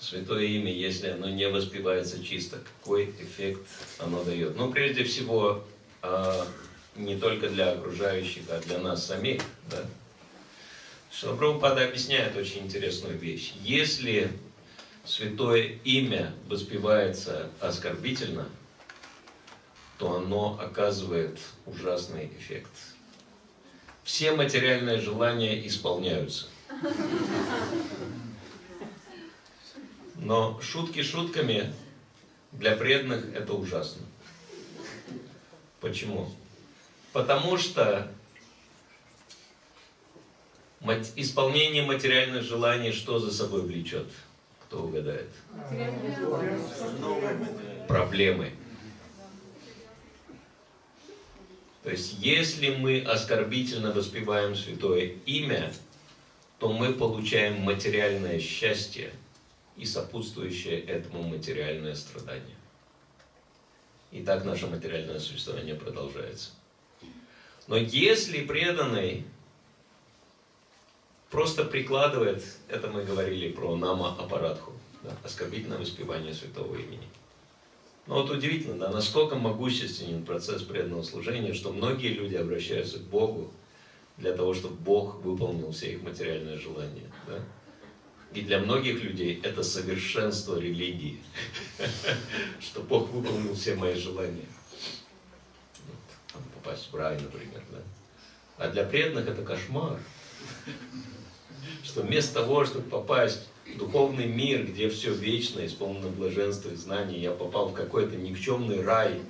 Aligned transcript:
если 0.00 1.08
оно 1.08 1.28
не 1.28 1.48
воспевается 1.48 2.22
чисто, 2.22 2.58
какой 2.80 3.10
эффект 3.20 3.60
оно 3.98 4.22
дает. 4.24 4.56
Ну, 4.56 4.70
прежде 4.72 5.04
всего, 5.04 5.64
а, 6.02 6.46
не 6.96 7.16
только 7.16 7.48
для 7.48 7.72
окружающих, 7.72 8.44
а 8.48 8.60
для 8.60 8.78
нас 8.78 9.06
самих. 9.06 9.42
Да? 9.70 9.84
Шилапрабхупада 11.10 11.84
объясняет 11.84 12.36
очень 12.36 12.60
интересную 12.66 13.18
вещь. 13.18 13.54
Если 13.62 14.30
святое 15.04 15.78
имя 15.84 16.34
воспевается 16.48 17.50
оскорбительно, 17.60 18.48
то 19.98 20.16
оно 20.16 20.58
оказывает 20.60 21.38
ужасный 21.66 22.30
эффект. 22.38 22.70
Все 24.04 24.32
материальные 24.32 25.00
желания 25.00 25.66
исполняются. 25.66 26.46
Но 30.28 30.60
шутки 30.60 31.02
шутками 31.02 31.72
для 32.52 32.76
преданных 32.76 33.34
это 33.34 33.54
ужасно. 33.54 34.02
Почему? 35.80 36.30
Потому 37.14 37.56
что 37.56 38.12
исполнение 41.16 41.82
материальных 41.82 42.42
желаний 42.42 42.92
что 42.92 43.18
за 43.18 43.32
собой 43.32 43.62
влечет? 43.62 44.06
Кто 44.64 44.82
угадает? 44.82 45.30
Проблемы. 47.88 48.52
То 51.82 51.88
есть, 51.88 52.16
если 52.18 52.74
мы 52.74 53.00
оскорбительно 53.00 53.92
воспеваем 53.92 54.54
святое 54.54 55.14
имя, 55.24 55.72
то 56.58 56.70
мы 56.70 56.92
получаем 56.92 57.62
материальное 57.62 58.38
счастье 58.38 59.14
и 59.78 59.84
сопутствующее 59.84 60.80
этому 60.80 61.22
материальное 61.22 61.94
страдание. 61.94 62.56
И 64.10 64.22
так 64.22 64.44
наше 64.44 64.66
материальное 64.66 65.20
существование 65.20 65.74
продолжается. 65.74 66.50
Но 67.68 67.76
если 67.76 68.44
преданный 68.44 69.24
просто 71.30 71.64
прикладывает, 71.64 72.42
это 72.68 72.88
мы 72.88 73.04
говорили 73.04 73.52
про 73.52 73.76
нама 73.76 74.16
аппаратху, 74.18 74.72
да, 75.02 75.16
оскорбительное 75.22 75.78
воспевание 75.78 76.34
святого 76.34 76.74
имени. 76.74 77.06
Но 78.06 78.22
вот 78.22 78.30
удивительно, 78.30 78.78
да, 78.78 78.90
насколько 78.90 79.36
могущественен 79.36 80.24
процесс 80.24 80.62
преданного 80.62 81.02
служения, 81.02 81.52
что 81.52 81.70
многие 81.70 82.08
люди 82.08 82.36
обращаются 82.36 82.98
к 82.98 83.02
Богу 83.02 83.52
для 84.16 84.32
того, 84.32 84.54
чтобы 84.54 84.76
Бог 84.76 85.16
выполнил 85.16 85.70
все 85.70 85.92
их 85.92 86.02
материальные 86.02 86.56
желания. 86.56 87.12
Да? 87.26 87.38
И 88.34 88.42
для 88.42 88.58
многих 88.58 89.02
людей 89.02 89.40
это 89.42 89.62
совершенство 89.62 90.58
религии, 90.58 91.18
что 92.60 92.80
Бог 92.80 93.08
выполнил 93.10 93.54
все 93.54 93.74
мои 93.74 93.94
желания. 93.94 94.46
попасть 96.54 96.90
в 96.92 96.94
рай, 96.94 97.18
например. 97.20 97.62
Да? 97.70 97.78
А 98.58 98.68
для 98.68 98.84
преданных 98.84 99.28
это 99.28 99.42
кошмар 99.42 99.98
что 101.88 102.02
вместо 102.02 102.34
того, 102.34 102.64
чтобы 102.64 102.88
попасть 102.88 103.48
в 103.66 103.78
духовный 103.78 104.26
мир, 104.26 104.66
где 104.66 104.88
все 104.88 105.12
вечно, 105.12 105.64
исполнено 105.64 106.08
блаженства 106.08 106.70
и 106.70 106.76
знаний, 106.76 107.18
я 107.18 107.32
попал 107.32 107.68
в 107.68 107.74
какой-то 107.74 108.16
никчемный 108.16 108.82
рай, 108.82 109.20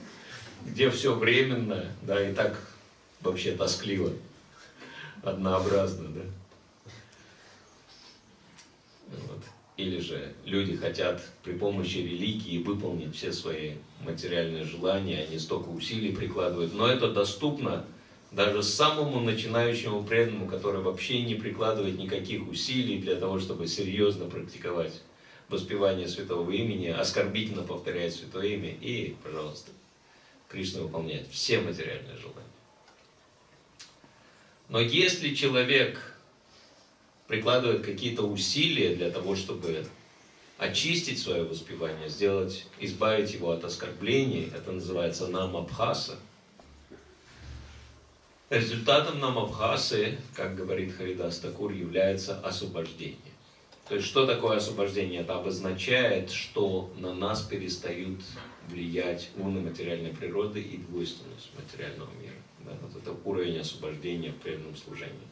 где 0.65 0.91
все 0.91 1.15
временно, 1.15 1.87
да, 2.03 2.29
и 2.29 2.35
так 2.35 2.61
вообще 3.21 3.53
тоскливо, 3.53 4.13
однообразно, 5.23 6.09
да. 6.09 6.23
Вот. 9.29 9.43
Или 9.79 10.01
же 10.01 10.33
люди 10.45 10.75
хотят 10.75 11.23
при 11.45 11.53
помощи 11.53 11.99
религии 11.99 12.59
выполнить 12.59 13.15
все 13.15 13.31
свои 13.33 13.75
материальные 14.01 14.65
желания, 14.65 15.23
они 15.23 15.39
столько 15.39 15.69
усилий 15.69 16.13
прикладывают, 16.13 16.75
но 16.75 16.89
это 16.89 17.13
доступно 17.13 17.87
даже 18.33 18.65
самому 18.65 19.21
начинающему 19.21 20.03
преданному, 20.03 20.49
который 20.49 20.81
вообще 20.81 21.23
не 21.23 21.37
прикладывает 21.37 21.97
никаких 21.97 22.49
усилий 22.49 22.99
для 22.99 23.15
того, 23.15 23.39
чтобы 23.39 23.69
серьезно 23.69 24.25
практиковать 24.29 25.01
воспевание 25.49 26.09
святого 26.09 26.51
имени, 26.51 26.89
оскорбительно 26.89 27.63
повторяет 27.63 28.13
святое 28.13 28.47
имя, 28.49 28.75
и, 28.81 29.15
пожалуйста, 29.23 29.71
Кришна 30.49 30.83
выполняет 30.83 31.29
все 31.31 31.61
материальные 31.61 32.17
желания. 32.17 32.43
Но 34.69 34.81
если 34.81 35.33
человек 35.35 36.18
прикладывает 37.29 37.85
какие-то 37.85 38.23
усилия 38.23 38.97
для 38.97 39.11
того, 39.11 39.37
чтобы 39.37 39.87
очистить 40.57 41.21
свое 41.21 41.45
воспевание, 41.45 42.09
сделать, 42.09 42.67
избавить 42.81 43.33
его 43.33 43.53
от 43.53 43.65
оскорблений, 43.65 44.51
это 44.55 44.73
называется 44.73 45.29
намабхаса, 45.29 46.17
Результатом 48.51 49.19
намабхасы, 49.21 50.17
как 50.35 50.57
говорит 50.57 50.97
Харидас 50.97 51.39
Такур, 51.39 51.71
является 51.71 52.41
освобождение. 52.41 53.19
То 53.91 53.97
есть, 53.97 54.07
что 54.07 54.27
такое 54.27 54.57
освобождение? 54.57 55.21
Это 55.21 55.39
обозначает, 55.39 56.31
что 56.31 56.91
на 56.97 57.13
нас 57.13 57.43
перестают 57.43 58.21
влиять 58.69 59.29
уны 59.37 59.61
материальной 59.61 60.15
природы 60.15 60.63
и 60.63 60.79
двойственность 60.79 61.51
материального 61.59 62.11
мира. 62.23 62.37
Да? 62.61 62.73
Вот 62.81 63.03
это 63.03 63.15
уровень 63.27 63.59
освобождения 63.59 64.31
в 64.31 64.37
преданном 64.37 64.77
служении. 64.77 65.29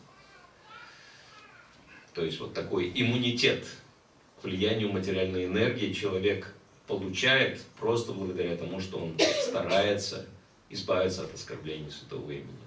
То 2.16 2.24
есть, 2.24 2.40
вот 2.40 2.52
такой 2.52 2.90
иммунитет 2.92 3.64
к 4.40 4.44
влиянию 4.44 4.90
материальной 4.90 5.44
энергии 5.44 5.92
человек 5.92 6.52
получает 6.88 7.62
просто 7.78 8.12
благодаря 8.12 8.56
тому, 8.56 8.80
что 8.80 8.98
он 8.98 9.16
старается 9.42 10.26
избавиться 10.68 11.22
от 11.22 11.34
оскорблений 11.34 11.90
святого 11.90 12.30
имени 12.30 12.66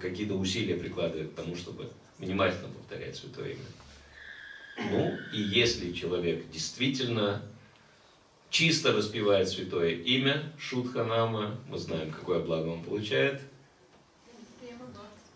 какие-то 0.00 0.34
усилия 0.34 0.76
прикладывает 0.76 1.30
к 1.30 1.34
тому, 1.34 1.54
чтобы 1.56 1.90
внимательно 2.18 2.68
повторять 2.68 3.16
Святое 3.16 3.50
Имя. 3.50 4.90
Ну, 4.90 5.18
и 5.32 5.40
если 5.40 5.92
человек 5.92 6.50
действительно 6.50 7.42
чисто 8.48 8.92
распевает 8.92 9.48
Святое 9.48 9.90
Имя, 9.90 10.52
Шутханама, 10.58 11.58
мы 11.68 11.78
знаем, 11.78 12.10
какое 12.10 12.40
благо 12.40 12.68
он 12.68 12.82
получает. 12.82 13.40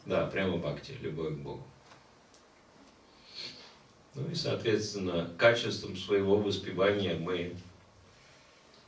Да, 0.06 0.26
прямо 0.26 0.58
бхакти, 0.58 0.92
любовь 1.00 1.34
к 1.34 1.38
Богу. 1.38 1.64
Ну 4.14 4.30
и, 4.30 4.34
соответственно, 4.34 5.30
качеством 5.36 5.96
своего 5.96 6.36
воспевания 6.36 7.14
мы 7.14 7.56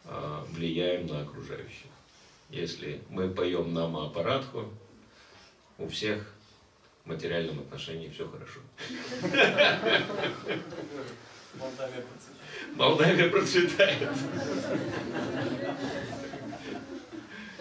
а, 0.04 0.44
влияем 0.50 1.06
на 1.06 1.22
окружающих. 1.22 1.86
Если 2.48 3.00
мы 3.10 3.28
поем 3.28 3.74
нама 3.74 4.06
аппаратху, 4.06 4.72
у 5.78 5.88
всех 5.88 6.32
в 7.04 7.08
материальном 7.08 7.58
отношении 7.60 8.08
все 8.08 8.28
хорошо. 8.28 8.60
Молдавия 11.58 12.02
процветает. 12.02 12.76
Молдавия 12.76 13.30
процветает. 13.30 14.08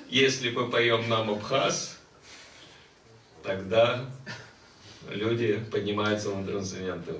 Если 0.09 0.51
мы 0.51 0.69
поем 0.69 1.09
нам 1.09 1.31
Абхаз, 1.31 1.99
тогда 3.43 4.05
люди 5.09 5.63
поднимаются 5.71 6.29
на 6.29 6.45
трансцендентный. 6.45 7.15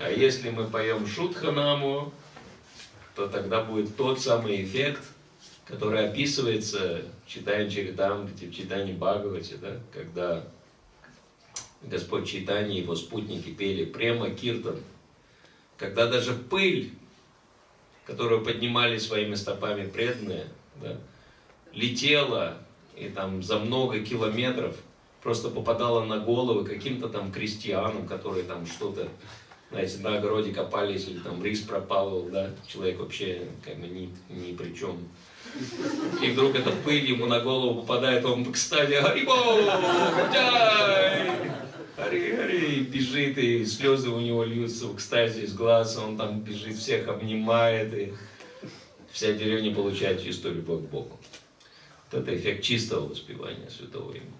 А 0.00 0.10
если 0.10 0.50
мы 0.50 0.66
поем 0.66 1.06
Шутханаму, 1.06 2.12
то 3.14 3.28
тогда 3.28 3.62
будет 3.62 3.96
тот 3.96 4.20
самый 4.20 4.62
эффект, 4.64 5.02
который 5.66 6.08
описывается 6.08 7.02
в 7.26 7.28
читании 7.28 7.68
Чаритамрити, 7.68 8.46
в 8.46 8.54
читании 8.54 8.92
Бхагавати, 8.92 9.54
да, 9.60 9.78
когда 9.92 10.44
Господь 11.82 12.28
Читани 12.28 12.76
и 12.76 12.82
его 12.82 12.94
спутники 12.94 13.50
пели 13.50 13.84
прямо 13.84 14.30
киртан, 14.30 14.80
когда 15.76 16.06
даже 16.06 16.34
пыль, 16.34 16.92
которую 18.04 18.44
поднимали 18.44 18.98
своими 18.98 19.34
стопами 19.34 19.86
преданные, 19.86 20.46
да, 20.80 20.96
летела 21.72 22.58
и 22.96 23.08
там 23.08 23.42
за 23.42 23.58
много 23.58 24.00
километров 24.00 24.76
просто 25.22 25.50
попадала 25.50 26.04
на 26.04 26.18
головы 26.18 26.64
каким-то 26.64 27.08
там 27.08 27.32
крестьянам, 27.32 28.06
которые 28.06 28.44
там 28.44 28.66
что-то, 28.66 29.08
знаете, 29.70 29.98
на 29.98 30.16
огороде 30.16 30.52
копались, 30.52 31.08
или 31.08 31.18
там 31.18 31.44
рис 31.44 31.60
пропал, 31.60 32.22
да, 32.22 32.50
человек 32.66 32.98
вообще 33.00 33.42
как 33.64 33.78
бы 33.78 33.86
ни, 33.86 34.10
ни 34.28 34.54
при 34.54 34.74
чем. 34.74 34.96
И 36.22 36.30
вдруг 36.30 36.54
эта 36.54 36.70
пыль 36.70 37.08
ему 37.08 37.26
на 37.26 37.40
голову 37.40 37.82
попадает, 37.82 38.24
он 38.24 38.44
в 38.44 38.50
экстазе, 38.50 39.00
Харибо, 39.02 39.34
Хари, 41.96 42.36
Хари, 42.36 42.80
бежит, 42.80 43.36
и 43.36 43.64
слезы 43.64 44.10
у 44.10 44.20
него 44.20 44.44
льются 44.44 44.86
в 44.86 44.94
экстазе 44.94 45.42
из 45.42 45.54
глаз, 45.54 45.98
он 45.98 46.16
там 46.16 46.40
бежит, 46.40 46.76
всех 46.76 47.08
обнимает, 47.08 47.92
и 47.92 48.14
вся 49.10 49.32
деревня 49.32 49.74
получает 49.74 50.22
чистую 50.22 50.54
любовь 50.56 50.84
к 50.84 50.88
Богу. 50.88 51.18
Вот 52.10 52.22
это 52.22 52.36
эффект 52.36 52.62
чистого 52.62 53.08
воспевания 53.08 53.68
Святого 53.68 54.12
Имени. 54.12 54.32